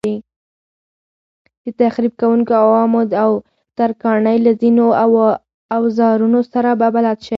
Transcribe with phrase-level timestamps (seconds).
[1.63, 3.31] د تخریب کوونکو عواملو او
[3.77, 4.85] ترکاڼۍ له ځینو
[5.77, 7.29] اوزارونو سره به بلد شئ.